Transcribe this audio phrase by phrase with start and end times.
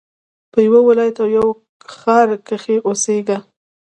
[0.51, 1.51] په يوه ولايت او يوه
[1.95, 3.37] ښار کښي اوسېږه!